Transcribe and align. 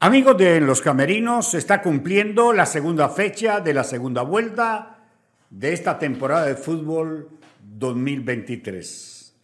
Amigos 0.00 0.38
de 0.38 0.60
Los 0.60 0.80
Camerinos, 0.80 1.50
se 1.50 1.58
está 1.58 1.82
cumpliendo 1.82 2.52
la 2.52 2.66
segunda 2.66 3.08
fecha 3.08 3.58
de 3.58 3.74
la 3.74 3.82
segunda 3.82 4.22
vuelta 4.22 4.98
de 5.50 5.72
esta 5.72 5.98
temporada 5.98 6.46
de 6.46 6.54
fútbol 6.54 7.28
2023. 7.64 9.34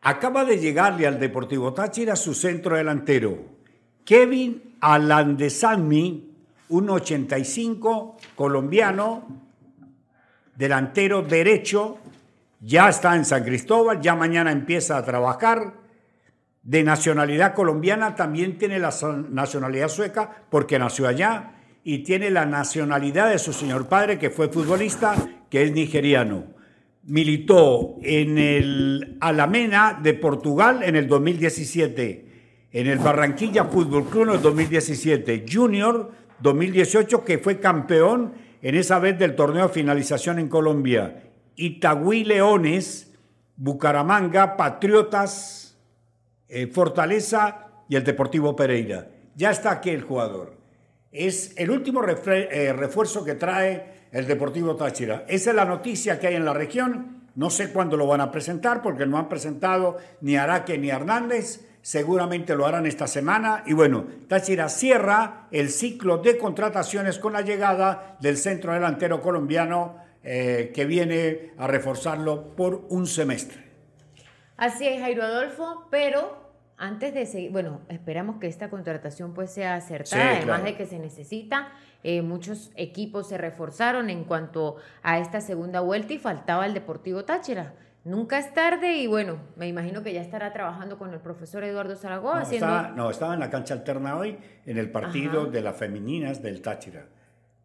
Acaba 0.00 0.46
de 0.46 0.58
llegarle 0.58 1.06
al 1.06 1.20
Deportivo 1.20 1.74
Táchira 1.74 2.16
su 2.16 2.32
centro 2.32 2.76
delantero, 2.76 3.44
Kevin 4.02 4.76
Alandesami, 4.80 6.32
1.85, 6.70 8.14
colombiano, 8.34 9.26
delantero 10.56 11.20
derecho, 11.20 11.98
ya 12.58 12.88
está 12.88 13.16
en 13.16 13.26
San 13.26 13.44
Cristóbal, 13.44 14.00
ya 14.00 14.14
mañana 14.14 14.50
empieza 14.50 14.96
a 14.96 15.04
trabajar 15.04 15.74
de 16.70 16.84
nacionalidad 16.84 17.52
colombiana, 17.52 18.14
también 18.14 18.56
tiene 18.56 18.78
la 18.78 18.94
nacionalidad 19.28 19.88
sueca 19.88 20.44
porque 20.50 20.78
nació 20.78 21.08
allá 21.08 21.54
y 21.82 22.04
tiene 22.04 22.30
la 22.30 22.46
nacionalidad 22.46 23.28
de 23.28 23.40
su 23.40 23.52
señor 23.52 23.88
padre 23.88 24.20
que 24.20 24.30
fue 24.30 24.50
futbolista, 24.50 25.16
que 25.50 25.64
es 25.64 25.72
nigeriano. 25.72 26.44
Militó 27.02 27.96
en 28.02 28.38
el 28.38 29.16
Alamena 29.20 29.98
de 30.00 30.14
Portugal 30.14 30.84
en 30.84 30.94
el 30.94 31.08
2017, 31.08 32.26
en 32.70 32.86
el 32.86 33.00
Barranquilla 33.00 33.64
Fútbol 33.64 34.04
Club 34.04 34.28
en 34.28 34.34
el 34.36 34.42
2017, 34.42 35.46
Junior 35.52 36.12
2018 36.38 37.24
que 37.24 37.38
fue 37.38 37.58
campeón 37.58 38.32
en 38.62 38.76
esa 38.76 39.00
vez 39.00 39.18
del 39.18 39.34
torneo 39.34 39.66
de 39.66 39.74
finalización 39.74 40.38
en 40.38 40.46
Colombia, 40.46 41.24
Itagüí 41.56 42.22
Leones, 42.22 43.12
Bucaramanga, 43.56 44.56
Patriotas, 44.56 45.69
eh, 46.50 46.66
Fortaleza 46.66 47.68
y 47.88 47.96
el 47.96 48.04
Deportivo 48.04 48.54
Pereira. 48.54 49.08
Ya 49.36 49.50
está 49.50 49.70
aquí 49.70 49.90
el 49.90 50.02
jugador. 50.02 50.54
Es 51.12 51.54
el 51.56 51.70
último 51.70 52.02
eh, 52.04 52.72
refuerzo 52.72 53.24
que 53.24 53.34
trae 53.34 54.08
el 54.12 54.26
Deportivo 54.26 54.76
Táchira. 54.76 55.24
Esa 55.28 55.50
es 55.50 55.56
la 55.56 55.64
noticia 55.64 56.18
que 56.18 56.26
hay 56.26 56.34
en 56.34 56.44
la 56.44 56.52
región. 56.52 57.20
No 57.34 57.50
sé 57.50 57.72
cuándo 57.72 57.96
lo 57.96 58.06
van 58.06 58.20
a 58.20 58.30
presentar 58.30 58.82
porque 58.82 59.06
no 59.06 59.18
han 59.18 59.28
presentado 59.28 59.98
ni 60.20 60.36
Araque 60.36 60.76
ni 60.78 60.90
Hernández. 60.90 61.66
Seguramente 61.82 62.54
lo 62.54 62.66
harán 62.66 62.86
esta 62.86 63.06
semana. 63.06 63.62
Y 63.66 63.72
bueno, 63.72 64.06
Táchira 64.28 64.68
cierra 64.68 65.48
el 65.50 65.70
ciclo 65.70 66.18
de 66.18 66.36
contrataciones 66.36 67.18
con 67.18 67.32
la 67.32 67.40
llegada 67.40 68.16
del 68.20 68.36
centro 68.36 68.72
delantero 68.72 69.22
colombiano 69.22 69.96
eh, 70.22 70.72
que 70.74 70.84
viene 70.84 71.52
a 71.56 71.66
reforzarlo 71.66 72.54
por 72.54 72.84
un 72.90 73.06
semestre. 73.06 73.70
Así 74.58 74.86
es, 74.86 75.00
Jairo 75.00 75.22
Adolfo, 75.22 75.86
pero 75.90 76.49
antes 76.80 77.12
de 77.12 77.26
seguir, 77.26 77.52
bueno, 77.52 77.82
esperamos 77.90 78.36
que 78.36 78.46
esta 78.46 78.70
contratación 78.70 79.34
pues 79.34 79.50
sea 79.50 79.74
acertada, 79.74 80.38
además 80.38 80.64
de 80.64 80.76
que 80.76 80.86
se 80.86 80.98
necesita. 80.98 81.68
Eh, 82.02 82.22
muchos 82.22 82.72
equipos 82.74 83.28
se 83.28 83.36
reforzaron 83.36 84.08
en 84.08 84.24
cuanto 84.24 84.76
a 85.02 85.18
esta 85.18 85.42
segunda 85.42 85.80
vuelta 85.80 86.14
y 86.14 86.18
faltaba 86.18 86.64
el 86.64 86.72
Deportivo 86.72 87.26
Táchira. 87.26 87.74
Nunca 88.04 88.38
es 88.38 88.54
tarde 88.54 88.96
y 88.96 89.06
bueno, 89.06 89.36
me 89.56 89.68
imagino 89.68 90.02
que 90.02 90.14
ya 90.14 90.22
estará 90.22 90.54
trabajando 90.54 90.96
con 90.96 91.12
el 91.12 91.20
profesor 91.20 91.64
Eduardo 91.64 91.96
Zaragoza. 91.96 92.36
No, 92.36 92.42
haciendo... 92.42 92.66
estaba, 92.66 92.88
no 92.96 93.10
estaba 93.10 93.34
en 93.34 93.40
la 93.40 93.50
cancha 93.50 93.74
alterna 93.74 94.16
hoy, 94.16 94.38
en 94.64 94.78
el 94.78 94.90
partido 94.90 95.44
de 95.44 95.60
las 95.60 95.76
femeninas 95.76 96.40
del 96.40 96.62
Táchira. 96.62 97.04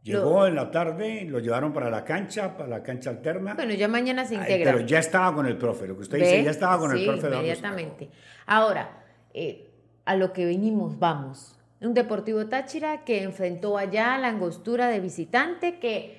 Llegó 0.03 0.45
en 0.45 0.55
la 0.55 0.69
tarde, 0.69 1.23
lo 1.23 1.39
llevaron 1.39 1.71
para 1.71 1.89
la 1.89 2.03
cancha, 2.03 2.57
para 2.57 2.67
la 2.67 2.83
cancha 2.83 3.11
alterna. 3.11 3.53
Bueno, 3.53 3.73
ya 3.73 3.87
mañana 3.87 4.25
se 4.25 4.35
integra. 4.35 4.73
pero 4.73 4.85
ya 4.85 4.99
estaba 4.99 5.33
con 5.33 5.45
el 5.45 5.57
profe, 5.57 5.87
lo 5.87 5.95
que 5.95 6.01
usted 6.01 6.17
dice, 6.17 6.43
ya 6.43 6.51
estaba 6.51 6.77
con 6.77 6.91
el 6.91 7.05
profe. 7.05 7.27
Inmediatamente. 7.27 8.09
Ahora, 8.45 9.04
eh, 9.35 9.69
a 10.05 10.15
lo 10.15 10.31
que 10.31 10.45
venimos, 10.45 10.97
vamos. 10.97 11.59
Un 11.81 11.93
Deportivo 11.93 12.45
Táchira 12.47 13.03
que 13.03 13.21
enfrentó 13.21 13.77
allá 13.77 14.17
la 14.17 14.29
angostura 14.29 14.87
de 14.87 15.01
visitante, 15.01 15.77
que 15.79 16.17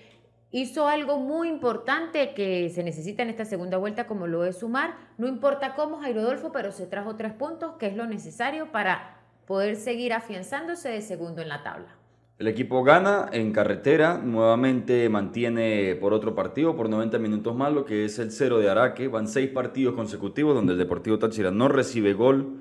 hizo 0.50 0.86
algo 0.86 1.19
muy 1.19 1.48
importante 1.48 2.34
que 2.34 2.69
se 2.69 2.84
necesita 2.84 3.22
en 3.22 3.31
esta 3.31 3.47
segunda 3.47 3.78
vuelta, 3.78 4.06
como 4.06 4.26
lo 4.26 4.44
es 4.44 4.59
sumar. 4.59 4.97
No 5.16 5.28
importa 5.28 5.75
cómo, 5.75 5.99
Jairo 5.99 6.21
Adolfo, 6.21 6.53
pero 6.53 6.72
se 6.72 6.87
trajo 6.87 7.16
tres 7.16 7.32
puntos, 7.32 7.76
que 7.78 7.87
es 7.87 7.97
lo 7.97 8.06
necesario 8.06 8.71
para 8.71 9.19
poder 9.47 9.76
seguir 9.76 10.12
afianzándose 10.12 10.91
de 10.91 11.00
segundo 11.00 11.41
en 11.41 11.49
la 11.49 11.62
tabla. 11.62 11.97
El 12.38 12.49
equipo 12.49 12.84
gana 12.84 13.31
en 13.32 13.50
carretera, 13.50 14.19
nuevamente 14.19 15.09
mantiene 15.09 15.94
por 15.94 16.12
otro 16.12 16.34
partido, 16.34 16.76
por 16.76 16.91
90 16.91 17.19
minutos 17.19 17.56
más, 17.56 17.72
lo 17.72 17.87
que 17.87 18.05
es 18.05 18.19
el 18.19 18.31
cero 18.31 18.59
de 18.59 18.69
Araque. 18.69 19.09
Van 19.09 19.26
seis 19.26 19.49
partidos 19.49 19.94
consecutivos 19.94 20.55
donde 20.55 20.75
el 20.75 20.78
Deportivo 20.78 21.19
Táchira 21.19 21.50
no 21.50 21.69
recibe 21.69 22.12
gol. 22.12 22.60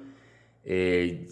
Eh, 0.65 1.27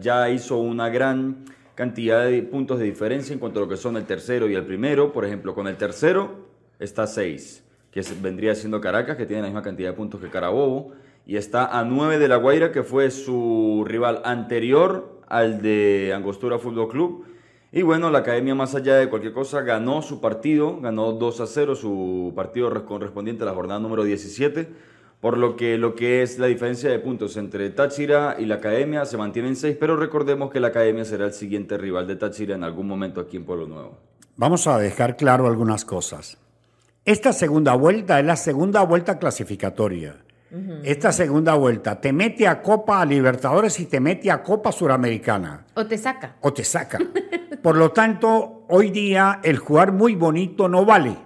ya 0.00 0.30
hizo 0.30 0.58
una 0.58 0.88
gran 0.88 1.44
cantidad 1.74 2.24
de 2.24 2.42
puntos 2.42 2.78
de 2.78 2.84
diferencia 2.86 3.32
en 3.32 3.38
cuanto 3.38 3.60
a 3.60 3.64
lo 3.64 3.68
que 3.68 3.76
son 3.76 3.96
el 3.96 4.04
tercero 4.04 4.48
y 4.48 4.54
el 4.54 4.64
primero. 4.64 5.12
Por 5.12 5.24
ejemplo, 5.24 5.54
con 5.54 5.66
el 5.66 5.76
tercero 5.76 6.46
está 6.78 7.06
seis, 7.06 7.64
que 7.90 8.02
vendría 8.22 8.54
siendo 8.54 8.80
Caracas, 8.80 9.16
que 9.16 9.26
tiene 9.26 9.42
la 9.42 9.48
misma 9.48 9.62
cantidad 9.62 9.90
de 9.90 9.96
puntos 9.96 10.20
que 10.20 10.28
Carabobo. 10.28 10.92
Y 11.26 11.36
está 11.36 11.78
a 11.78 11.84
nueve 11.84 12.18
de 12.18 12.28
La 12.28 12.36
Guaira, 12.36 12.72
que 12.72 12.82
fue 12.82 13.10
su 13.10 13.84
rival 13.86 14.22
anterior 14.24 15.20
al 15.28 15.60
de 15.60 16.12
Angostura 16.14 16.58
Fútbol 16.58 16.88
Club 16.88 17.24
y 17.72 17.82
bueno, 17.82 18.10
la 18.10 18.18
academia 18.18 18.56
más 18.56 18.74
allá 18.74 18.96
de 18.96 19.08
cualquier 19.08 19.32
cosa 19.32 19.60
ganó 19.60 20.02
su 20.02 20.20
partido, 20.20 20.80
ganó 20.80 21.12
2 21.12 21.40
a 21.40 21.46
0 21.46 21.76
su 21.76 22.32
partido 22.34 22.84
correspondiente 22.84 23.44
a 23.44 23.46
la 23.46 23.54
jornada 23.54 23.78
número 23.78 24.02
17, 24.02 24.68
por 25.20 25.36
lo 25.36 25.54
que 25.54 25.76
lo 25.76 25.94
que 25.94 26.22
es 26.22 26.38
la 26.38 26.46
diferencia 26.46 26.90
de 26.90 26.98
puntos 26.98 27.36
entre 27.36 27.68
Táchira 27.70 28.36
y 28.38 28.46
la 28.46 28.56
academia 28.56 29.04
se 29.04 29.18
mantiene 29.18 29.48
en 29.48 29.56
6, 29.56 29.76
pero 29.78 29.96
recordemos 29.96 30.50
que 30.50 30.60
la 30.60 30.68
academia 30.68 31.04
será 31.04 31.26
el 31.26 31.34
siguiente 31.34 31.76
rival 31.76 32.06
de 32.06 32.16
Táchira 32.16 32.54
en 32.54 32.64
algún 32.64 32.86
momento 32.86 33.20
aquí 33.20 33.36
en 33.36 33.44
Pueblo 33.44 33.66
Nuevo. 33.66 33.98
Vamos 34.36 34.66
a 34.66 34.78
dejar 34.78 35.16
claro 35.16 35.46
algunas 35.46 35.84
cosas. 35.84 36.38
Esta 37.04 37.32
segunda 37.34 37.74
vuelta 37.74 38.18
es 38.18 38.24
la 38.24 38.36
segunda 38.36 38.82
vuelta 38.82 39.18
clasificatoria. 39.18 40.16
Esta 40.82 41.12
segunda 41.12 41.54
vuelta 41.54 42.00
te 42.00 42.12
mete 42.12 42.48
a 42.48 42.60
Copa 42.60 43.04
Libertadores 43.04 43.78
y 43.78 43.86
te 43.86 44.00
mete 44.00 44.32
a 44.32 44.42
Copa 44.42 44.72
Suramericana. 44.72 45.66
O 45.74 45.86
te 45.86 45.96
saca. 45.96 46.36
O 46.40 46.52
te 46.52 46.64
saca. 46.64 46.98
Por 47.62 47.76
lo 47.76 47.92
tanto, 47.92 48.64
hoy 48.68 48.90
día 48.90 49.40
el 49.44 49.58
jugar 49.58 49.92
muy 49.92 50.16
bonito 50.16 50.68
no 50.68 50.84
vale. 50.84 51.16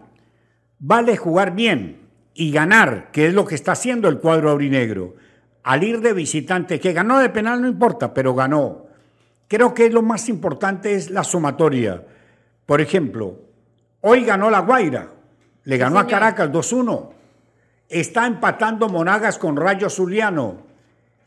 Vale 0.78 1.16
jugar 1.16 1.54
bien 1.54 2.03
y 2.34 2.50
ganar, 2.50 3.10
que 3.12 3.28
es 3.28 3.34
lo 3.34 3.46
que 3.46 3.54
está 3.54 3.72
haciendo 3.72 4.08
el 4.08 4.18
cuadro 4.18 4.50
aurinegro. 4.50 5.14
Al 5.62 5.82
ir 5.84 6.00
de 6.00 6.12
visitante, 6.12 6.80
que 6.80 6.92
ganó 6.92 7.20
de 7.20 7.30
penal 7.30 7.62
no 7.62 7.68
importa, 7.68 8.12
pero 8.12 8.34
ganó. 8.34 8.86
Creo 9.48 9.72
que 9.72 9.88
lo 9.88 10.02
más 10.02 10.28
importante 10.28 10.94
es 10.94 11.10
la 11.10 11.24
sumatoria. 11.24 12.04
Por 12.66 12.80
ejemplo, 12.80 13.38
hoy 14.00 14.24
ganó 14.24 14.50
La 14.50 14.60
Guaira, 14.60 15.08
le 15.62 15.76
ganó 15.78 15.98
a 15.98 16.06
Caracas 16.06 16.50
2-1. 16.50 17.10
Está 17.88 18.26
empatando 18.26 18.88
Monagas 18.88 19.38
con 19.38 19.56
Rayo 19.56 19.88
Zuliano. 19.88 20.62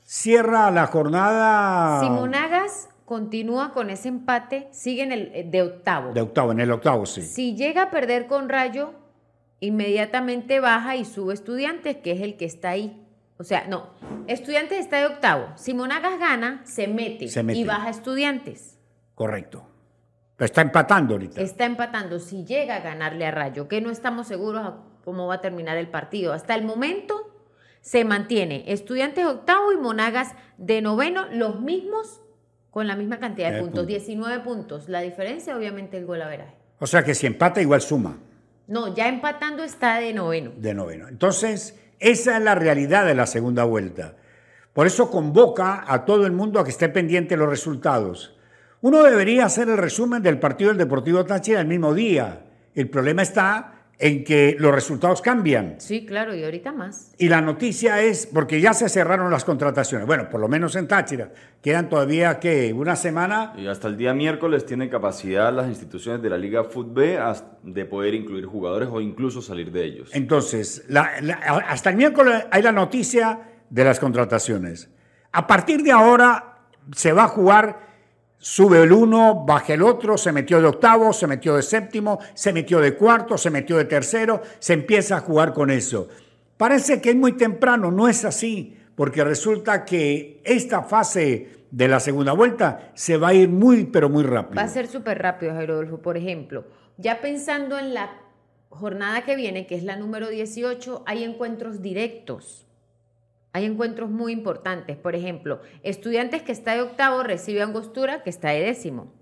Cierra 0.04 0.70
la 0.72 0.88
jornada. 0.88 2.00
Si 2.02 2.10
Monagas 2.10 2.90
continúa 3.06 3.72
con 3.72 3.90
ese 3.90 4.10
empate, 4.10 4.68
sigue 4.72 5.04
en 5.04 5.12
el 5.12 5.32
eh, 5.34 5.48
de 5.50 5.62
octavo. 5.62 6.14
De 6.14 6.22
octavo, 6.22 6.52
en 6.52 6.60
el 6.60 6.72
octavo, 6.72 7.06
sí. 7.06 7.22
Si 7.22 7.56
llega 7.56 7.84
a 7.84 7.90
perder 7.90 8.28
con 8.28 8.50
Rayo, 8.50 8.94
inmediatamente 9.60 10.60
baja 10.60 10.96
y 10.96 11.06
sube 11.06 11.34
Estudiantes, 11.34 11.98
que 11.98 12.12
es 12.12 12.22
el 12.22 12.38
que 12.38 12.46
está 12.46 12.70
ahí. 12.70 13.04
O 13.38 13.44
sea, 13.44 13.66
no, 13.68 13.90
Estudiantes 14.28 14.80
está 14.80 14.98
de 14.98 15.06
octavo. 15.06 15.48
Si 15.56 15.74
Monagas 15.74 16.20
gana, 16.20 16.62
se 16.66 16.88
mete, 16.88 17.28
se 17.28 17.44
mete. 17.44 17.60
y 17.60 17.64
baja 17.64 17.90
Estudiantes. 17.90 18.78
Correcto. 19.16 19.68
Pero 20.36 20.46
está 20.46 20.62
empatando 20.62 21.16
ahorita. 21.16 21.42
Está 21.42 21.66
empatando. 21.66 22.20
Si 22.20 22.46
llega 22.46 22.76
a 22.76 22.80
ganarle 22.80 23.26
a 23.26 23.32
Rayo, 23.32 23.68
que 23.68 23.82
no 23.82 23.90
estamos 23.90 24.28
seguros 24.28 24.74
cómo 25.04 25.28
va 25.28 25.36
a 25.36 25.42
terminar 25.42 25.78
el 25.78 25.88
partido. 25.88 26.34
Hasta 26.34 26.54
el 26.54 26.64
momento 26.64 27.34
se 27.82 28.06
mantiene 28.06 28.66
Estudiantes 28.68 29.26
octavo 29.26 29.72
y 29.72 29.78
Monagas 29.78 30.34
de 30.58 30.82
noveno, 30.82 31.26
los 31.32 31.62
mismos 31.62 32.22
con 32.70 32.86
la 32.86 32.96
misma 32.96 33.18
cantidad 33.18 33.52
de 33.52 33.60
puntos, 33.60 33.88
19 33.88 34.44
puntos. 34.44 34.90
La 34.90 35.02
diferencia, 35.02 35.58
obviamente, 35.58 35.98
el 35.98 36.06
gol 36.06 36.22
a 36.22 36.28
ver. 36.28 36.46
O 36.80 36.86
sea 36.86 37.04
que 37.04 37.16
si 37.16 37.26
empata, 37.26 37.60
igual 37.62 37.82
suma. 37.82 38.18
No, 38.68 38.94
ya 38.94 39.08
empatando 39.08 39.64
está 39.64 40.00
de 40.00 40.14
noveno. 40.14 40.52
De 40.58 40.74
noveno. 40.74 41.08
Entonces, 41.08 41.80
esa 42.00 42.38
es 42.38 42.44
la 42.44 42.56
realidad 42.56 43.06
de 43.06 43.16
la 43.16 43.26
segunda 43.26 43.64
vuelta. 43.64 44.16
Por 44.74 44.86
eso 44.86 45.10
convoca 45.10 45.86
a 45.88 46.06
todo 46.06 46.26
el 46.26 46.34
mundo 46.34 46.60
a 46.60 46.64
que 46.64 46.70
esté 46.70 46.90
pendiente 46.90 47.36
de 47.36 47.40
los 47.40 47.50
resultados. 47.50 48.38
Uno 48.82 49.02
debería 49.02 49.46
hacer 49.46 49.70
el 49.70 49.78
resumen 49.78 50.22
del 50.22 50.40
partido 50.40 50.70
del 50.70 50.78
Deportivo 50.78 51.26
Táchira 51.26 51.62
el 51.62 51.68
mismo 51.68 51.94
día. 51.94 52.46
El 52.76 52.90
problema 52.90 53.24
está 53.24 53.77
en 54.00 54.24
que 54.24 54.56
los 54.60 54.74
resultados 54.74 55.22
cambian. 55.22 55.76
Sí, 55.80 56.06
claro, 56.06 56.36
y 56.36 56.44
ahorita 56.44 56.72
más. 56.72 57.14
Y 57.18 57.30
la 57.30 57.42
noticia 57.42 58.02
es, 58.02 58.28
porque 58.28 58.62
ya 58.62 58.74
se 58.74 58.90
cerraron 58.90 59.32
las 59.32 59.44
contrataciones, 59.44 60.06
bueno, 60.06 60.30
por 60.30 60.40
lo 60.40 60.48
menos 60.48 60.76
en 60.76 60.88
Táchira, 60.88 61.32
quedan 61.62 61.90
todavía, 61.90 62.40
¿qué? 62.40 62.74
Una 62.74 62.96
semana. 62.96 63.54
Y 63.58 63.68
hasta 63.68 63.88
el 63.88 63.98
día 63.98 64.14
miércoles 64.14 64.66
tienen 64.66 64.90
capacidad 64.90 65.52
las 65.52 65.68
instituciones 65.68 66.22
de 66.22 66.30
la 66.30 66.38
Liga 66.38 66.64
Fútbol 66.64 67.18
de 67.64 67.86
poder 67.86 68.14
incluir 68.14 68.46
jugadores 68.46 68.90
o 68.92 69.02
incluso 69.02 69.42
salir 69.42 69.72
de 69.72 69.86
ellos. 69.86 70.12
Entonces, 70.14 70.86
hasta 71.68 71.90
el 71.90 71.96
miércoles 71.96 72.46
hay 72.52 72.62
la 72.62 72.72
noticia 72.72 73.40
de 73.70 73.84
las 73.84 74.00
contrataciones. 74.00 74.90
A 75.32 75.48
partir 75.48 75.82
de 75.82 75.92
ahora 75.92 76.60
se 76.96 77.14
va 77.14 77.26
a 77.26 77.28
jugar 77.28 77.87
Sube 78.40 78.84
el 78.84 78.92
uno, 78.92 79.46
baja 79.46 79.74
el 79.74 79.82
otro, 79.82 80.18
se 80.18 80.32
metió 80.32 80.62
de 80.62 80.68
octavo, 80.68 81.12
se 81.12 81.26
metió 81.26 81.56
de 81.56 81.64
séptimo, 81.64 82.20
se 82.36 82.54
metió 82.54 82.80
de 82.80 82.96
cuarto, 82.96 83.38
se 83.38 83.50
metió 83.50 83.78
de 83.78 83.86
tercero, 83.86 84.42
se 84.60 84.74
empieza 84.74 85.18
a 85.18 85.22
jugar 85.22 85.54
con 85.54 85.72
eso. 85.72 86.08
Parece 86.56 87.02
que 87.02 87.10
es 87.10 87.16
muy 87.16 87.34
temprano, 87.34 87.92
no 87.92 88.08
es 88.08 88.26
así, 88.26 88.78
porque 88.96 89.24
resulta 89.24 89.86
que 89.86 90.42
esta 90.44 90.84
fase 90.84 91.66
de 91.72 91.88
la 91.88 92.00
segunda 92.00 92.34
vuelta 92.34 92.92
se 92.94 93.18
va 93.18 93.30
a 93.30 93.34
ir 93.34 93.50
muy, 93.50 93.86
pero 93.86 94.08
muy 94.08 94.24
rápido. 94.24 94.56
Va 94.56 94.64
a 94.64 94.70
ser 94.70 94.88
súper 94.88 95.20
rápido, 95.20 95.56
Gerolfo. 95.56 95.98
Por 95.98 96.16
ejemplo, 96.16 96.66
ya 96.98 97.22
pensando 97.22 97.78
en 97.80 97.94
la 97.96 98.12
jornada 98.70 99.24
que 99.24 99.36
viene, 99.36 99.66
que 99.66 99.76
es 99.76 99.84
la 99.84 99.96
número 99.96 100.30
18, 100.30 101.04
hay 101.08 101.24
encuentros 101.24 101.82
directos. 101.82 102.67
Hay 103.54 103.66
encuentros 103.66 104.10
muy 104.10 104.34
importantes. 104.34 104.98
Por 104.98 105.16
ejemplo, 105.16 105.62
Estudiantes 105.84 106.42
que 106.44 106.52
está 106.52 106.76
de 106.76 106.82
octavo 106.82 107.24
recibe 107.24 107.62
a 107.62 107.66
Angostura 107.66 108.24
que 108.24 108.30
está 108.30 108.50
de 108.50 108.62
décimo. 108.62 109.14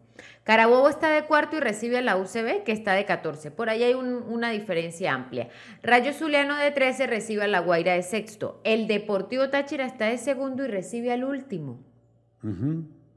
Carabobo 0.43 0.89
está 0.89 1.09
de 1.09 1.25
cuarto 1.25 1.57
y 1.57 1.59
recibe 1.59 1.97
a 1.97 2.01
la 2.01 2.17
UCB 2.17 2.63
que 2.63 2.71
está 2.71 2.93
de 2.93 3.05
14. 3.05 3.51
Por 3.51 3.69
ahí 3.69 3.83
hay 3.83 3.95
una 3.95 4.51
diferencia 4.51 5.13
amplia. 5.13 5.49
Rayo 5.81 6.13
Zuliano 6.13 6.55
de 6.55 6.71
13 6.71 7.07
recibe 7.07 7.43
a 7.43 7.47
La 7.47 7.59
Guaira 7.59 7.93
de 7.93 8.03
sexto. 8.03 8.61
El 8.63 8.87
Deportivo 8.87 9.49
Táchira 9.49 9.85
está 9.85 10.05
de 10.05 10.17
segundo 10.17 10.63
y 10.63 10.67
recibe 10.67 11.11
al 11.11 11.23
último. 11.23 11.79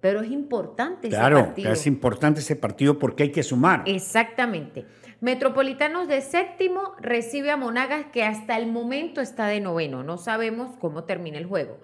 Pero 0.00 0.20
es 0.20 0.30
importante 0.30 1.08
ese 1.08 1.16
partido. 1.16 1.54
Claro, 1.54 1.72
es 1.72 1.86
importante 1.86 2.40
ese 2.40 2.56
partido 2.56 2.98
porque 2.98 3.24
hay 3.24 3.32
que 3.32 3.42
sumar. 3.42 3.82
Exactamente. 3.86 4.84
Metropolitanos 5.20 6.06
de 6.06 6.20
séptimo 6.20 6.94
recibe 7.00 7.50
a 7.50 7.56
Monagas 7.56 8.06
que 8.12 8.22
hasta 8.22 8.56
el 8.56 8.70
momento 8.70 9.20
está 9.20 9.46
de 9.48 9.60
noveno. 9.60 10.04
No 10.04 10.16
sabemos 10.16 10.76
cómo 10.78 11.04
termina 11.04 11.38
el 11.38 11.46
juego. 11.46 11.78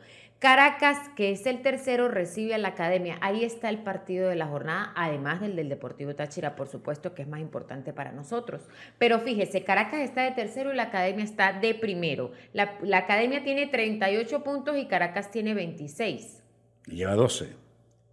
Caracas, 0.44 0.98
que 1.16 1.32
es 1.32 1.46
el 1.46 1.62
tercero, 1.62 2.08
recibe 2.08 2.54
a 2.54 2.58
la 2.58 2.68
Academia. 2.68 3.16
Ahí 3.22 3.44
está 3.44 3.70
el 3.70 3.78
partido 3.78 4.28
de 4.28 4.36
la 4.36 4.46
jornada, 4.46 4.92
además 4.94 5.40
del 5.40 5.56
del 5.56 5.70
Deportivo 5.70 6.14
Táchira, 6.14 6.54
por 6.54 6.68
supuesto, 6.68 7.14
que 7.14 7.22
es 7.22 7.28
más 7.28 7.40
importante 7.40 7.94
para 7.94 8.12
nosotros. 8.12 8.60
Pero 8.98 9.20
fíjese, 9.20 9.64
Caracas 9.64 10.00
está 10.00 10.22
de 10.22 10.32
tercero 10.32 10.70
y 10.70 10.76
la 10.76 10.82
Academia 10.84 11.24
está 11.24 11.58
de 11.58 11.74
primero. 11.74 12.32
La, 12.52 12.76
Academia 12.98 13.42
tiene 13.42 13.68
38 13.68 14.44
puntos 14.44 14.76
y 14.76 14.84
Caracas 14.86 15.30
tiene 15.30 15.54
26. 15.54 16.42
lleva 16.88 17.14
12. 17.14 17.63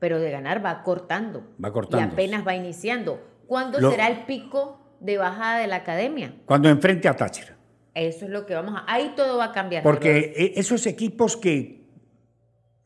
Pero 0.01 0.19
de 0.19 0.29
ganar 0.29 0.65
va 0.65 0.83
cortando. 0.83 1.43
Va 1.63 1.71
cortando. 1.71 2.05
Y 2.05 2.11
apenas 2.11 2.45
va 2.45 2.53
iniciando. 2.55 3.21
¿Cuándo 3.47 3.79
será 3.89 4.09
el 4.09 4.25
pico 4.25 4.81
de 5.01 5.17
bajada 5.17 5.59
de 5.59 5.67
la 5.67 5.77
academia. 5.77 6.33
Cuando 6.45 6.69
enfrente 6.69 7.07
a 7.09 7.15
Táchira. 7.15 7.57
Eso 7.93 8.25
es 8.25 8.31
lo 8.31 8.45
que 8.45 8.53
vamos 8.53 8.75
a... 8.75 8.85
Ahí 8.87 9.13
todo 9.17 9.37
va 9.37 9.45
a 9.45 9.51
cambiar. 9.51 9.83
Porque 9.83 10.33
e, 10.35 10.59
esos 10.59 10.85
equipos 10.85 11.35
que 11.35 11.81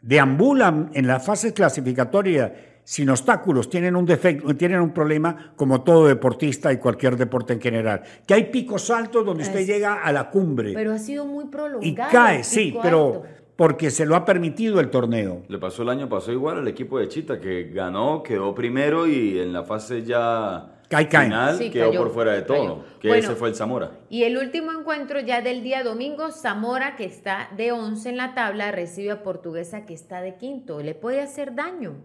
deambulan 0.02 0.92
en 0.94 1.08
la 1.08 1.20
fase 1.20 1.54
clasificatoria 1.54 2.72
sin 2.84 3.10
obstáculos, 3.10 3.68
tienen 3.68 3.96
un 3.96 4.06
defecto, 4.06 4.56
tienen 4.56 4.80
un 4.80 4.94
problema 4.94 5.54
como 5.56 5.82
todo 5.82 6.08
deportista 6.08 6.72
y 6.72 6.78
cualquier 6.78 7.18
deporte 7.18 7.54
en 7.54 7.60
general. 7.60 8.04
Que 8.28 8.36
hay 8.36 8.44
picos 8.46 8.92
altos 8.92 9.26
donde 9.26 9.44
usted 9.44 9.66
llega 9.66 10.04
a 10.04 10.12
la 10.12 10.30
cumbre. 10.30 10.72
Pero 10.74 10.94
ha 10.94 11.00
sido 11.00 11.26
muy 11.26 11.46
prolongado. 11.46 11.82
Y 11.82 11.96
cae, 11.96 12.44
sí, 12.44 12.78
pero 12.82 13.24
porque 13.56 13.90
se 13.90 14.06
lo 14.06 14.16
ha 14.16 14.26
permitido 14.26 14.80
el 14.80 14.90
torneo. 14.90 15.44
Le 15.48 15.58
pasó 15.58 15.84
el 15.84 15.90
año 15.90 16.10
pasó 16.10 16.32
igual 16.32 16.60
al 16.60 16.68
equipo 16.68 17.00
de 17.00 17.08
Chita, 17.08 17.40
que 17.40 17.72
ganó, 17.74 18.22
quedó 18.22 18.54
primero 18.54 19.08
y 19.08 19.40
en 19.40 19.54
la 19.54 19.64
fase 19.64 20.04
ya 20.04 20.76
final 20.90 21.72
quedó 21.72 21.92
por 21.94 22.14
fuera 22.14 22.34
de 22.34 22.42
todo, 22.42 22.84
que 23.00 23.18
ese 23.18 23.36
fue 23.36 23.50
el 23.50 23.56
Zamora. 23.56 23.92
Y 24.10 24.24
el 24.24 24.38
último 24.38 24.72
encuentro 24.72 25.20
ya 25.20 25.42
del 25.42 25.64
día 25.64 25.84
domingo, 25.84 26.32
Zamora, 26.32 26.96
que 26.96 27.06
está 27.06 27.50
de 27.56 27.72
11 27.72 28.10
en 28.10 28.18
la 28.18 28.34
tabla, 28.34 28.72
recibe 28.72 29.12
a 29.12 29.24
Portuguesa, 29.24 29.86
que 29.86 29.94
está 29.94 30.22
de 30.22 30.36
quinto. 30.36 30.82
Le 30.82 30.96
puede 30.96 31.22
hacer 31.22 31.56
daño. 31.56 31.96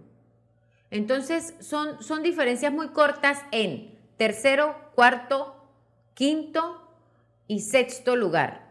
Entonces, 0.91 1.55
son, 1.61 2.03
son 2.03 2.23
diferencias 2.23 2.73
muy 2.73 2.89
cortas 2.89 3.45
en 3.53 3.99
tercero, 4.17 4.75
cuarto, 4.95 5.55
quinto 6.15 6.81
y 7.47 7.61
sexto 7.61 8.17
lugar. 8.17 8.71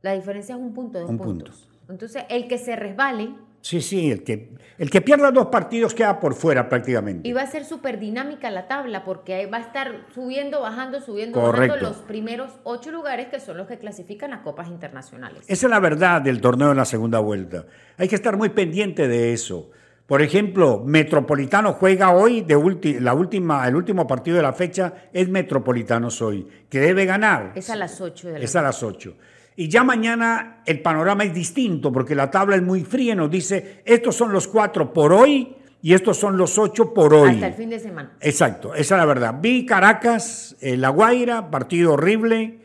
La 0.00 0.12
diferencia 0.12 0.54
es 0.54 0.60
un 0.60 0.72
punto, 0.72 0.98
dos 0.98 1.10
un 1.10 1.18
puntos. 1.18 1.68
Entonces, 1.88 2.24
el 2.28 2.48
que 2.48 2.58
se 2.58 2.76
resbale 2.76 3.34
Sí, 3.62 3.80
sí, 3.80 4.10
el 4.10 4.24
que, 4.24 4.50
el 4.76 4.90
que 4.90 5.00
pierda 5.00 5.30
dos 5.30 5.46
partidos 5.46 5.94
queda 5.94 6.18
por 6.18 6.34
fuera 6.34 6.68
prácticamente. 6.68 7.28
Y 7.28 7.32
va 7.32 7.42
a 7.42 7.46
ser 7.46 7.64
súper 7.64 8.00
dinámica 8.00 8.50
la 8.50 8.66
tabla 8.66 9.04
porque 9.04 9.46
va 9.46 9.58
a 9.58 9.60
estar 9.60 10.04
subiendo, 10.12 10.60
bajando, 10.60 11.00
subiendo, 11.00 11.40
bajando 11.40 11.76
los 11.76 11.98
primeros 11.98 12.50
ocho 12.64 12.90
lugares 12.90 13.28
que 13.28 13.38
son 13.38 13.56
los 13.56 13.68
que 13.68 13.78
clasifican 13.78 14.32
a 14.32 14.42
copas 14.42 14.68
internacionales. 14.68 15.44
Esa 15.46 15.66
es 15.66 15.70
la 15.70 15.78
verdad 15.78 16.20
del 16.20 16.40
torneo 16.40 16.72
en 16.72 16.76
la 16.76 16.84
segunda 16.84 17.20
vuelta. 17.20 17.64
Hay 17.98 18.08
que 18.08 18.16
estar 18.16 18.36
muy 18.36 18.48
pendiente 18.48 19.06
de 19.06 19.32
eso. 19.32 19.70
Por 20.06 20.22
ejemplo, 20.22 20.82
Metropolitano 20.84 21.74
juega 21.74 22.10
hoy, 22.12 22.40
de 22.40 23.00
la 23.00 23.14
última, 23.14 23.66
el 23.68 23.76
último 23.76 24.08
partido 24.08 24.36
de 24.38 24.42
la 24.42 24.52
fecha 24.52 24.92
es 25.12 25.28
Metropolitano 25.28 26.08
hoy, 26.20 26.48
que 26.68 26.80
debe 26.80 27.06
ganar. 27.06 27.52
Es 27.54 27.70
a 27.70 27.76
las 27.76 28.00
8 28.00 28.28
de 28.28 28.38
la 28.40 28.44
Es 28.44 28.56
a 28.56 28.62
las 28.62 28.82
8. 28.82 29.14
Y 29.56 29.68
ya 29.68 29.84
mañana 29.84 30.62
el 30.66 30.80
panorama 30.80 31.24
es 31.24 31.34
distinto 31.34 31.92
porque 31.92 32.14
la 32.14 32.30
tabla 32.30 32.56
es 32.56 32.62
muy 32.62 32.84
fría. 32.84 33.14
Nos 33.14 33.30
dice, 33.30 33.82
estos 33.84 34.16
son 34.16 34.32
los 34.32 34.48
cuatro 34.48 34.92
por 34.92 35.12
hoy 35.12 35.56
y 35.82 35.94
estos 35.94 36.16
son 36.16 36.36
los 36.36 36.58
ocho 36.58 36.94
por 36.94 37.12
hoy. 37.12 37.30
Hasta 37.30 37.48
el 37.48 37.54
fin 37.54 37.70
de 37.70 37.80
semana. 37.80 38.12
Exacto, 38.20 38.74
esa 38.74 38.94
es 38.94 38.98
la 38.98 39.04
verdad. 39.04 39.34
Vi 39.40 39.66
Caracas, 39.66 40.56
eh, 40.60 40.76
La 40.76 40.88
Guaira, 40.90 41.50
partido 41.50 41.94
horrible. 41.94 42.60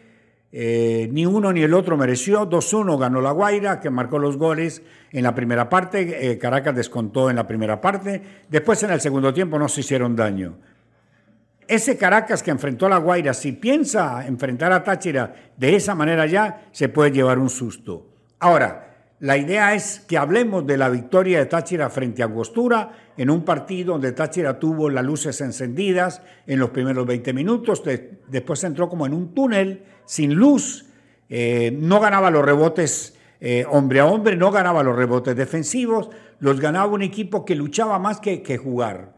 Eh, 0.52 1.10
ni 1.12 1.26
uno 1.26 1.52
ni 1.52 1.62
el 1.62 1.74
otro 1.74 1.98
mereció. 1.98 2.50
2-1 2.50 2.98
ganó 2.98 3.20
La 3.22 3.32
Guaira, 3.32 3.80
que 3.82 3.90
marcó 3.90 4.18
los 4.18 4.38
goles 4.38 4.82
en 5.12 5.24
la 5.24 5.36
primera 5.36 5.70
parte. 5.70 6.32
Eh, 6.32 6.38
Caracas 6.38 6.76
descontó 6.76 7.30
en 7.30 7.36
la 7.36 7.48
primera 7.48 7.82
parte. 7.82 8.22
Después 8.50 8.82
en 8.84 8.92
el 8.92 9.02
segundo 9.02 9.34
tiempo 9.34 9.60
no 9.60 9.68
se 9.68 9.82
hicieron 9.82 10.16
daño. 10.16 10.58
Ese 11.68 11.98
Caracas 11.98 12.44
que 12.44 12.52
enfrentó 12.52 12.86
a 12.86 12.90
La 12.90 12.98
Guaira, 12.98 13.34
si 13.34 13.52
piensa 13.52 14.26
enfrentar 14.26 14.72
a 14.72 14.84
Táchira 14.84 15.52
de 15.58 15.76
esa 15.76 15.96
manera 15.96 16.26
ya, 16.26 16.70
se 16.72 16.88
puede 16.88 17.12
llevar 17.12 17.40
un 17.40 17.50
susto. 17.50 18.08
Ahora, 18.40 18.88
la 19.20 19.36
idea 19.36 19.74
es 19.74 20.00
que 20.08 20.18
hablemos 20.18 20.66
de 20.66 20.78
la 20.78 20.90
victoria 20.90 21.40
de 21.40 21.48
Táchira 21.48 21.90
frente 21.90 22.22
a 22.22 22.26
Angostura 22.26 22.92
en 23.18 23.30
un 23.30 23.44
partido 23.44 23.94
donde 23.94 24.14
Táchira 24.14 24.60
tuvo 24.60 24.90
las 24.90 25.04
luces 25.04 25.42
encendidas 25.42 26.22
en 26.46 26.60
los 26.60 26.70
primeros 26.70 27.06
20 27.06 27.34
minutos, 27.34 27.84
después 28.28 28.64
entró 28.64 28.88
como 28.88 29.06
en 29.06 29.14
un 29.14 29.34
túnel 29.34 29.84
sin 30.06 30.36
luz, 30.36 30.86
eh, 31.28 31.76
no 31.78 32.00
ganaba 32.00 32.32
los 32.32 32.46
rebotes 32.46 33.18
eh, 33.42 33.66
hombre 33.70 34.00
a 34.00 34.06
hombre, 34.06 34.38
no 34.38 34.52
ganaba 34.52 34.84
los 34.84 34.96
rebotes 34.96 35.36
defensivos, 35.36 36.10
los 36.40 36.62
ganaba 36.62 36.94
un 36.94 37.02
equipo 37.02 37.44
que 37.44 37.56
luchaba 37.56 38.00
más 38.00 38.22
que, 38.22 38.42
que 38.42 38.58
jugar 38.58 39.17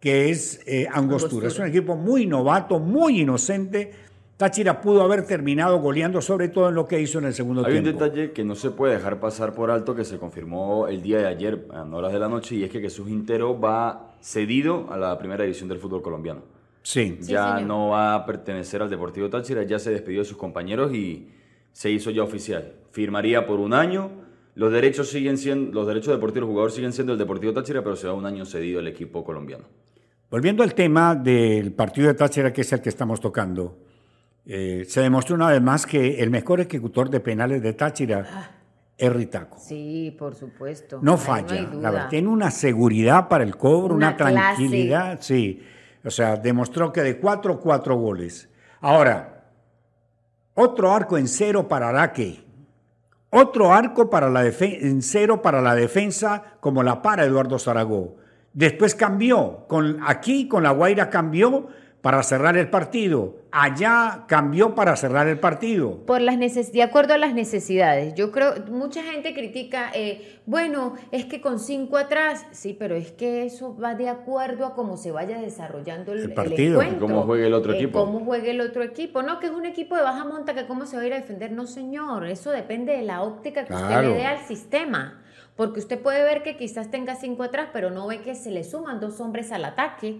que 0.00 0.30
es 0.30 0.62
eh, 0.66 0.88
Angostura. 0.90 1.48
Es 1.48 1.58
un 1.58 1.66
equipo 1.66 1.94
muy 1.94 2.26
novato, 2.26 2.80
muy 2.80 3.20
inocente. 3.20 3.92
Táchira 4.38 4.80
pudo 4.80 5.02
haber 5.02 5.26
terminado 5.26 5.78
goleando, 5.80 6.22
sobre 6.22 6.48
todo 6.48 6.70
en 6.70 6.74
lo 6.74 6.88
que 6.88 6.98
hizo 6.98 7.18
en 7.18 7.26
el 7.26 7.34
segundo 7.34 7.62
tiempo. 7.62 7.86
Hay 7.86 7.92
un 7.92 7.98
detalle 7.98 8.32
que 8.32 8.42
no 8.42 8.54
se 8.54 8.70
puede 8.70 8.94
dejar 8.94 9.20
pasar 9.20 9.52
por 9.52 9.70
alto 9.70 9.94
que 9.94 10.04
se 10.04 10.18
confirmó 10.18 10.88
el 10.88 11.02
día 11.02 11.18
de 11.18 11.26
ayer, 11.26 11.66
a 11.70 11.82
horas 11.84 12.10
de 12.14 12.18
la 12.18 12.28
noche, 12.28 12.56
y 12.56 12.64
es 12.64 12.70
que 12.70 12.80
Jesús 12.80 13.10
Intero 13.10 13.60
va 13.60 14.16
cedido 14.22 14.90
a 14.90 14.96
la 14.96 15.18
primera 15.18 15.44
división 15.44 15.68
del 15.68 15.78
fútbol 15.78 16.00
colombiano. 16.00 16.40
Sí. 16.82 17.18
Ya 17.20 17.60
no 17.60 17.88
va 17.88 18.14
a 18.14 18.24
pertenecer 18.24 18.80
al 18.80 18.88
Deportivo 18.88 19.28
Táchira, 19.28 19.62
ya 19.64 19.78
se 19.78 19.90
despidió 19.90 20.20
de 20.20 20.24
sus 20.24 20.38
compañeros 20.38 20.94
y 20.94 21.28
se 21.72 21.90
hizo 21.90 22.10
ya 22.10 22.22
oficial. 22.22 22.72
Firmaría 22.92 23.46
por 23.46 23.60
un 23.60 23.74
año. 23.74 24.10
Los 24.54 24.72
derechos 24.72 25.10
siguen 25.10 25.36
siendo, 25.36 25.72
los 25.72 25.86
derechos 25.86 26.14
deportivos 26.14 26.46
del 26.46 26.52
jugador 26.52 26.72
siguen 26.72 26.94
siendo 26.94 27.12
el 27.12 27.18
Deportivo 27.18 27.52
Táchira, 27.52 27.84
pero 27.84 27.94
se 27.94 28.06
va 28.06 28.14
un 28.14 28.24
año 28.24 28.46
cedido 28.46 28.80
el 28.80 28.86
equipo 28.88 29.22
colombiano. 29.22 29.66
Volviendo 30.30 30.62
al 30.62 30.74
tema 30.74 31.16
del 31.16 31.72
partido 31.72 32.06
de 32.06 32.14
Táchira, 32.14 32.52
que 32.52 32.60
es 32.60 32.72
el 32.72 32.80
que 32.80 32.88
estamos 32.88 33.20
tocando, 33.20 33.78
eh, 34.46 34.84
se 34.88 35.00
demostró 35.00 35.34
una 35.34 35.48
vez 35.48 35.60
más 35.60 35.86
que 35.86 36.22
el 36.22 36.30
mejor 36.30 36.60
ejecutor 36.60 37.10
de 37.10 37.18
penales 37.18 37.60
de 37.60 37.72
Táchira 37.72 38.24
ah. 38.32 38.50
es 38.96 39.12
Ritaco. 39.12 39.58
Sí, 39.58 40.14
por 40.16 40.36
supuesto. 40.36 41.00
No 41.02 41.16
falla, 41.16 41.68
la 41.72 41.90
verdad. 41.90 42.08
Tiene 42.10 42.28
una 42.28 42.52
seguridad 42.52 43.26
para 43.26 43.42
el 43.42 43.56
cobro, 43.56 43.96
una, 43.96 44.16
tranquilidad, 44.16 45.18
sí. 45.20 45.66
O 46.04 46.10
sea, 46.10 46.36
demostró 46.36 46.92
que 46.92 47.02
de 47.02 47.18
cuatro, 47.18 47.58
cuatro 47.58 47.96
goles. 47.96 48.48
Ahora, 48.80 49.46
otro 50.54 50.92
arco 50.92 51.18
en 51.18 51.26
cero 51.26 51.66
para 51.66 51.88
Araque. 51.88 52.44
Otro 53.30 53.72
arco 53.72 54.08
para 54.08 54.30
la 54.30 54.44
en 54.46 55.02
cero 55.02 55.42
para 55.42 55.60
la 55.60 55.74
defensa, 55.74 56.56
como 56.60 56.84
la 56.84 57.02
para 57.02 57.24
Eduardo 57.24 57.58
Zaragoza. 57.58 58.19
Después 58.52 58.94
cambió, 58.94 59.64
con, 59.68 60.00
aquí 60.04 60.48
con 60.48 60.64
La 60.64 60.70
Guaira 60.70 61.08
cambió 61.08 61.68
para 62.00 62.22
cerrar 62.22 62.56
el 62.56 62.70
partido, 62.70 63.36
allá 63.52 64.24
cambió 64.26 64.74
para 64.74 64.96
cerrar 64.96 65.28
el 65.28 65.38
partido. 65.38 65.98
Por 66.06 66.22
las 66.22 66.38
de 66.72 66.82
acuerdo 66.82 67.14
a 67.14 67.18
las 67.18 67.34
necesidades. 67.34 68.14
Yo 68.14 68.32
creo, 68.32 68.54
mucha 68.70 69.02
gente 69.02 69.34
critica, 69.34 69.90
eh, 69.94 70.40
bueno, 70.46 70.94
es 71.12 71.26
que 71.26 71.40
con 71.40 71.58
cinco 71.58 71.98
atrás, 71.98 72.46
sí, 72.52 72.74
pero 72.78 72.94
es 72.96 73.12
que 73.12 73.44
eso 73.44 73.76
va 73.76 73.94
de 73.94 74.08
acuerdo 74.08 74.64
a 74.64 74.74
cómo 74.74 74.96
se 74.96 75.10
vaya 75.10 75.38
desarrollando 75.38 76.12
el, 76.12 76.32
partido. 76.32 76.80
El 76.80 76.96
cómo 76.98 77.22
juegue 77.22 77.46
el 77.46 77.54
otro 77.54 77.74
eh, 77.74 77.76
equipo. 77.76 78.04
Cómo 78.04 78.20
juegue 78.20 78.50
el 78.52 78.62
otro 78.62 78.82
equipo. 78.82 79.22
No, 79.22 79.38
que 79.38 79.46
es 79.46 79.52
un 79.52 79.66
equipo 79.66 79.94
de 79.94 80.02
baja 80.02 80.24
monta, 80.24 80.54
que 80.54 80.66
cómo 80.66 80.86
se 80.86 80.96
va 80.96 81.02
a 81.02 81.06
ir 81.06 81.12
a 81.12 81.16
defender. 81.16 81.52
No, 81.52 81.66
señor, 81.66 82.26
eso 82.26 82.50
depende 82.50 82.96
de 82.96 83.02
la 83.02 83.22
óptica 83.22 83.64
que 83.64 83.74
usted 83.74 84.02
le 84.02 84.14
dé 84.14 84.26
al 84.26 84.38
sistema. 84.46 85.20
Porque 85.56 85.80
usted 85.80 86.00
puede 86.00 86.22
ver 86.24 86.42
que 86.42 86.56
quizás 86.56 86.90
tenga 86.90 87.16
cinco 87.16 87.42
atrás, 87.42 87.68
pero 87.72 87.90
no 87.90 88.06
ve 88.06 88.20
que 88.20 88.34
se 88.34 88.50
le 88.50 88.64
suman 88.64 89.00
dos 89.00 89.20
hombres 89.20 89.52
al 89.52 89.64
ataque 89.64 90.16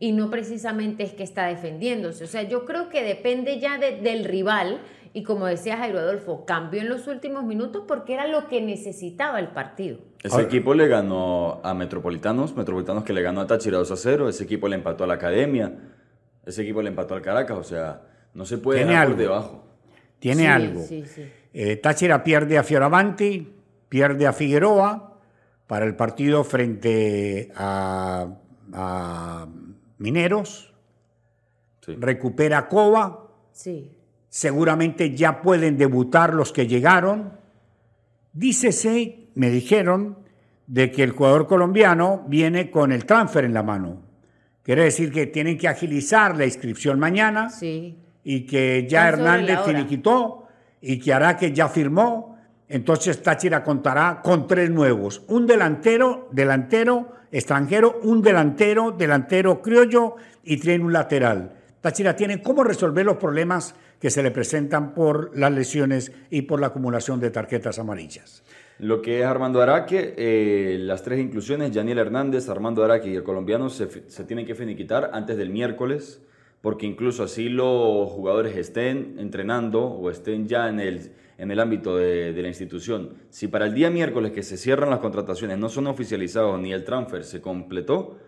y 0.00 0.12
no 0.12 0.30
precisamente 0.30 1.02
es 1.02 1.12
que 1.12 1.22
está 1.22 1.46
defendiéndose. 1.46 2.24
O 2.24 2.26
sea, 2.28 2.42
yo 2.42 2.64
creo 2.64 2.88
que 2.88 3.02
depende 3.02 3.58
ya 3.58 3.78
del 3.78 4.24
rival 4.24 4.80
y 5.12 5.22
como 5.22 5.46
decía 5.46 5.76
Jairo 5.76 5.98
Adolfo, 5.98 6.44
cambió 6.44 6.80
en 6.80 6.88
los 6.88 7.06
últimos 7.06 7.44
minutos 7.44 7.84
porque 7.88 8.14
era 8.14 8.26
lo 8.26 8.46
que 8.46 8.60
necesitaba 8.60 9.40
el 9.40 9.48
partido. 9.48 9.98
Ese 10.22 10.42
equipo 10.42 10.74
le 10.74 10.88
ganó 10.88 11.60
a 11.62 11.74
Metropolitanos, 11.74 12.56
Metropolitanos 12.56 13.04
que 13.04 13.12
le 13.12 13.22
ganó 13.22 13.40
a 13.40 13.46
Táchira 13.46 13.78
2 13.78 13.90
a 13.90 13.96
0, 13.96 14.28
ese 14.28 14.44
equipo 14.44 14.68
le 14.68 14.76
empató 14.76 15.04
a 15.04 15.06
la 15.06 15.14
Academia, 15.14 15.72
ese 16.44 16.62
equipo 16.62 16.82
le 16.82 16.88
empató 16.88 17.14
al 17.14 17.22
Caracas, 17.22 17.56
o 17.56 17.64
sea, 17.64 18.02
no 18.34 18.44
se 18.44 18.58
puede 18.58 18.80
Tiene 18.80 18.96
algo. 18.96 19.14
por 19.14 19.22
debajo. 19.22 19.64
Tiene 20.18 20.48
algo. 20.48 20.84
Eh, 21.54 21.76
Táchira 21.76 22.22
pierde 22.24 22.58
a 22.58 22.62
Fioravanti, 22.62 23.54
pierde 23.88 24.26
a 24.26 24.32
Figueroa 24.32 25.18
para 25.66 25.84
el 25.84 25.96
partido 25.96 26.44
frente 26.44 27.52
a, 27.56 28.28
Mineros, 29.98 30.72
recupera 31.86 32.58
a 32.58 32.68
Cova. 32.68 33.28
Sí 33.52 33.90
seguramente 34.28 35.14
ya 35.14 35.42
pueden 35.42 35.76
debutar 35.76 36.34
los 36.34 36.52
que 36.52 36.66
llegaron. 36.66 37.32
Dícese, 38.32 39.30
me 39.34 39.50
dijeron, 39.50 40.18
de 40.66 40.92
que 40.92 41.02
el 41.02 41.12
jugador 41.12 41.46
colombiano 41.46 42.24
viene 42.28 42.70
con 42.70 42.92
el 42.92 43.06
transfer 43.06 43.44
en 43.44 43.54
la 43.54 43.62
mano. 43.62 44.02
Quiere 44.62 44.84
decir 44.84 45.10
que 45.10 45.26
tienen 45.26 45.56
que 45.56 45.66
agilizar 45.66 46.36
la 46.36 46.44
inscripción 46.44 46.98
mañana 46.98 47.48
y 48.22 48.46
que 48.46 48.86
ya 48.88 49.08
Hernández 49.08 49.60
finiquitó 49.64 50.46
y 50.82 50.98
que 50.98 51.12
Araque 51.12 51.52
ya 51.52 51.68
firmó. 51.68 52.37
Entonces 52.68 53.22
Táchira 53.22 53.64
contará 53.64 54.20
con 54.22 54.46
tres 54.46 54.70
nuevos. 54.70 55.22
Un 55.28 55.46
delantero, 55.46 56.28
delantero 56.32 57.18
extranjero, 57.30 58.00
un 58.02 58.22
delantero, 58.22 58.92
delantero 58.92 59.62
criollo 59.62 60.16
y 60.44 60.58
tiene 60.58 60.84
un 60.84 60.92
lateral. 60.92 61.52
Táchira 61.80 62.16
tiene 62.16 62.42
cómo 62.42 62.64
resolver 62.64 63.04
los 63.04 63.16
problemas 63.16 63.74
que 64.00 64.10
se 64.10 64.22
le 64.22 64.30
presentan 64.30 64.94
por 64.94 65.36
las 65.36 65.52
lesiones 65.52 66.12
y 66.30 66.42
por 66.42 66.60
la 66.60 66.68
acumulación 66.68 67.20
de 67.20 67.30
tarjetas 67.30 67.78
amarillas. 67.78 68.42
Lo 68.78 69.02
que 69.02 69.20
es 69.20 69.26
Armando 69.26 69.60
Araque, 69.60 70.14
eh, 70.16 70.76
las 70.80 71.02
tres 71.02 71.18
inclusiones, 71.18 71.72
Yaniel 71.72 71.98
Hernández, 71.98 72.48
Armando 72.48 72.84
Araque 72.84 73.10
y 73.10 73.16
el 73.16 73.24
colombiano 73.24 73.70
se, 73.70 73.88
se 74.08 74.24
tienen 74.24 74.46
que 74.46 74.54
finiquitar 74.54 75.10
antes 75.12 75.36
del 75.36 75.50
miércoles, 75.50 76.20
porque 76.60 76.86
incluso 76.86 77.22
así 77.22 77.48
los 77.48 78.10
jugadores 78.10 78.56
estén 78.56 79.16
entrenando 79.18 79.84
o 79.84 80.10
estén 80.10 80.48
ya 80.48 80.68
en 80.68 80.80
el, 80.80 81.12
en 81.38 81.50
el 81.50 81.60
ámbito 81.60 81.96
de, 81.96 82.32
de, 82.32 82.42
la 82.42 82.48
institución. 82.48 83.14
Si 83.30 83.48
para 83.48 83.66
el 83.66 83.74
día 83.74 83.90
miércoles 83.90 84.32
que 84.32 84.42
se 84.42 84.56
cierran 84.56 84.90
las 84.90 84.98
contrataciones 84.98 85.58
no 85.58 85.68
son 85.68 85.86
oficializados 85.86 86.60
ni 86.60 86.72
el 86.72 86.84
transfer 86.84 87.24
se 87.24 87.40
completó, 87.40 88.18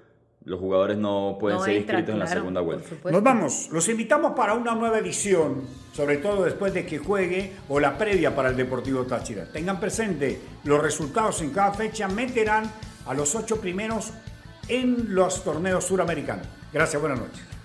los 0.44 0.58
jugadores 0.58 0.96
no 0.96 1.36
pueden 1.38 1.60
ser 1.60 1.76
inscritos 1.76 2.10
en 2.10 2.18
la 2.18 2.26
segunda 2.26 2.60
vuelta. 2.60 2.88
Nos 3.10 3.22
vamos, 3.22 3.68
los 3.72 3.88
invitamos 3.88 4.32
para 4.32 4.54
una 4.54 4.74
nueva 4.74 4.98
edición, 4.98 5.62
sobre 5.92 6.16
todo 6.16 6.44
después 6.44 6.72
de 6.72 6.86
que 6.86 6.98
juegue 6.98 7.52
o 7.68 7.78
la 7.78 7.98
previa 7.98 8.34
para 8.34 8.48
el 8.48 8.56
Deportivo 8.56 9.04
Táchira. 9.04 9.50
Tengan 9.52 9.78
presente, 9.78 10.40
los 10.64 10.80
resultados 10.80 11.42
en 11.42 11.50
cada 11.50 11.74
fecha 11.74 12.08
meterán 12.08 12.64
a 13.06 13.12
los 13.12 13.34
ocho 13.34 13.60
primeros 13.60 14.12
en 14.68 15.14
los 15.14 15.44
torneos 15.44 15.84
suramericanos. 15.84 16.46
Gracias, 16.72 17.00
buenas 17.00 17.20
noches. 17.20 17.59